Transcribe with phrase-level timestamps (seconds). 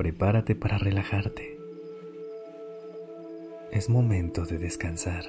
[0.00, 1.58] Prepárate para relajarte.
[3.70, 5.26] Es momento de descansar.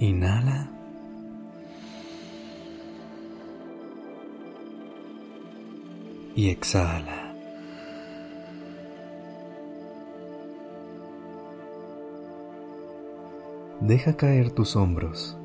[0.00, 0.70] Inhala.
[6.34, 7.25] Y exhala.
[13.80, 15.36] Deja caer tus hombros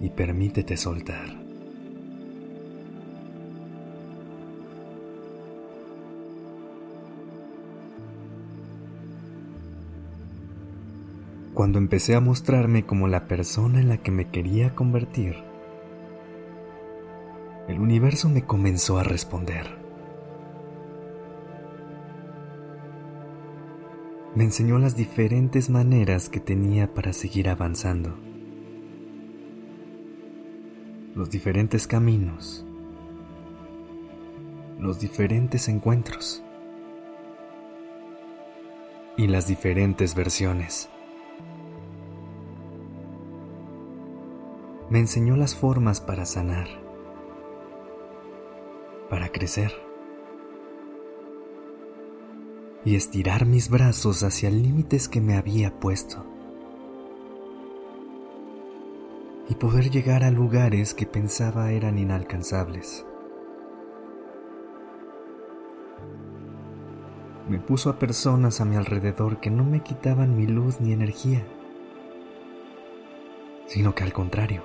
[0.00, 1.36] y permítete soltar.
[11.52, 15.36] Cuando empecé a mostrarme como la persona en la que me quería convertir,
[17.68, 19.75] el universo me comenzó a responder.
[24.36, 28.14] Me enseñó las diferentes maneras que tenía para seguir avanzando,
[31.14, 32.66] los diferentes caminos,
[34.78, 36.42] los diferentes encuentros.
[39.16, 40.90] Y las diferentes versiones.
[44.90, 46.68] Me enseñó las formas para sanar.
[49.08, 49.85] Para crecer
[52.86, 56.24] y estirar mis brazos hacia límites que me había puesto
[59.48, 63.04] y poder llegar a lugares que pensaba eran inalcanzables.
[67.48, 71.44] Me puso a personas a mi alrededor que no me quitaban mi luz ni energía,
[73.66, 74.62] sino que al contrario,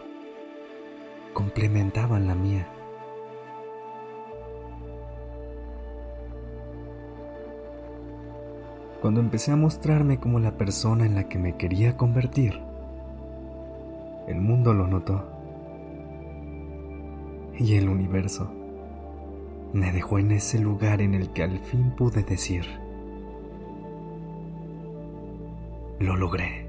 [1.34, 2.81] complementaban la mía.
[9.02, 12.62] Cuando empecé a mostrarme como la persona en la que me quería convertir.
[14.28, 15.26] El mundo lo notó.
[17.58, 18.52] Y el universo
[19.74, 22.66] me dejó en ese lugar en el que al fin pude decir,
[26.00, 26.61] lo logré.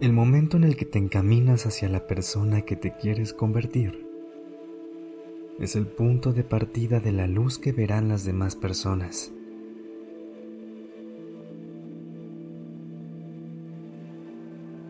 [0.00, 4.06] El momento en el que te encaminas hacia la persona que te quieres convertir
[5.58, 9.32] es el punto de partida de la luz que verán las demás personas.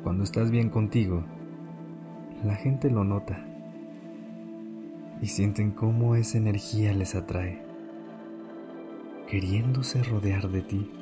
[0.02, 1.24] Cuando estás bien contigo,
[2.44, 3.46] la gente lo nota
[5.22, 7.62] y sienten cómo esa energía les atrae,
[9.26, 10.97] queriéndose rodear de ti.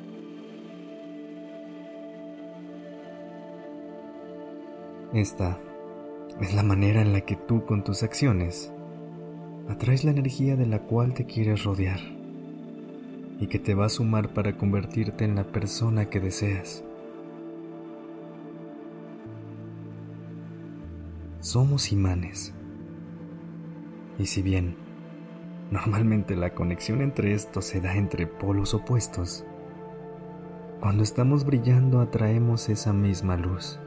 [5.13, 5.57] Esta
[6.41, 8.73] es la manera en la que tú con tus acciones
[9.69, 11.99] atraes la energía de la cual te quieres rodear
[13.39, 16.83] y que te va a sumar para convertirte en la persona que deseas.
[21.39, 22.53] Somos imanes.
[24.19, 24.75] Y si bien
[25.71, 29.45] normalmente la conexión entre estos se da entre polos opuestos,
[30.81, 33.79] cuando estamos brillando atraemos esa misma luz.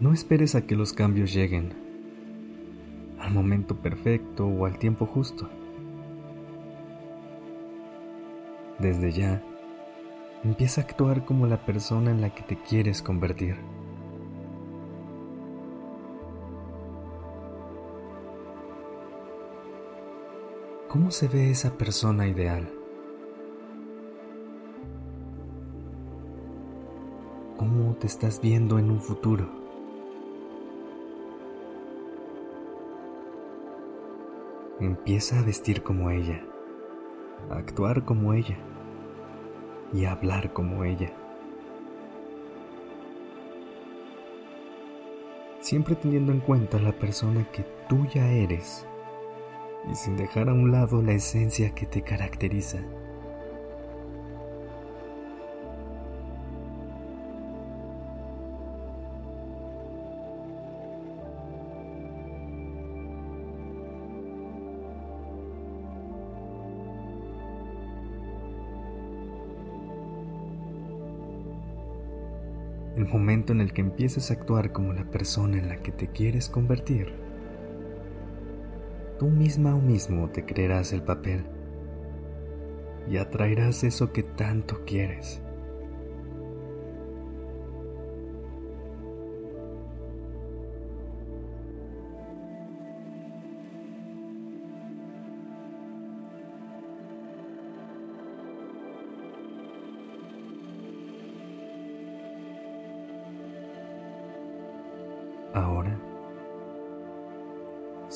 [0.00, 1.74] No esperes a que los cambios lleguen
[3.18, 5.46] al momento perfecto o al tiempo justo.
[8.78, 9.42] Desde ya,
[10.42, 13.56] empieza a actuar como la persona en la que te quieres convertir.
[20.88, 22.72] ¿Cómo se ve esa persona ideal?
[27.58, 29.59] ¿Cómo te estás viendo en un futuro?
[34.80, 36.42] Empieza a vestir como ella,
[37.50, 38.58] a actuar como ella
[39.92, 41.12] y a hablar como ella.
[45.60, 48.86] siempre teniendo en cuenta la persona que tú ya eres
[49.90, 52.80] y sin dejar a un lado la esencia que te caracteriza.
[73.00, 76.08] El momento en el que empieces a actuar como la persona en la que te
[76.08, 77.12] quieres convertir,
[79.18, 81.44] tú misma o mismo te creerás el papel
[83.10, 85.42] y atraerás eso que tanto quieres.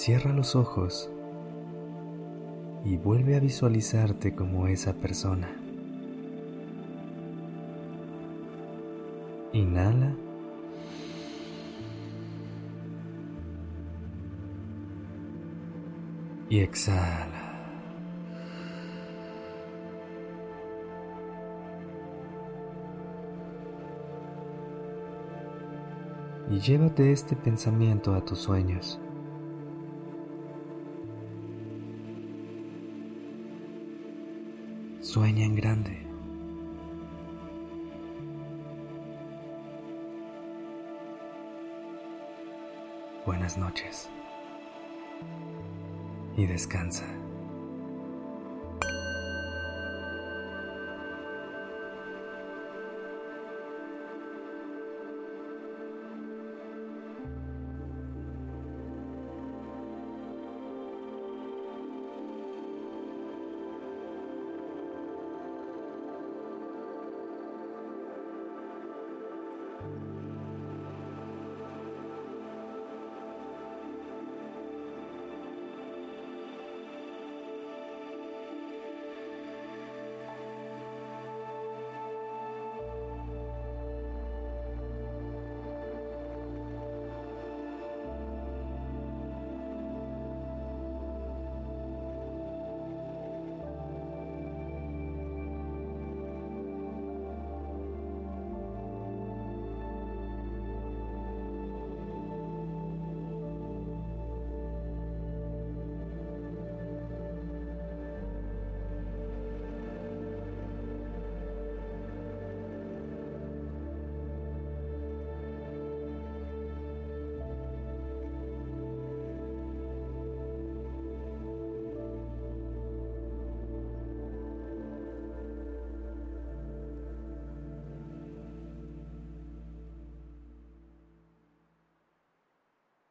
[0.05, 1.11] Cierra los ojos
[2.85, 5.49] y vuelve a visualizarte como esa persona.
[9.55, 10.15] Inhala.
[16.51, 17.41] Y exhala.
[26.51, 29.01] y llévate este pensamiento a tus sueños.
[35.15, 35.97] Sueña en grande.
[43.25, 44.11] Buenas noches
[46.37, 47.07] y descansa.